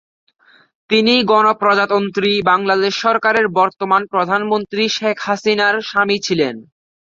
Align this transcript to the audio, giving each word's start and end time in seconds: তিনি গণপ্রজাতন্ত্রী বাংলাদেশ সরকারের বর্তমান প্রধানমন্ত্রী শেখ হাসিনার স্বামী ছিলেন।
তিনি 0.89 1.13
গণপ্রজাতন্ত্রী 1.23 2.31
বাংলাদেশ 2.41 2.93
সরকারের 2.97 3.45
বর্তমান 3.59 4.01
প্রধানমন্ত্রী 4.13 4.83
শেখ 4.97 5.17
হাসিনার 5.21 5.75
স্বামী 5.81 6.17
ছিলেন। 6.25 6.55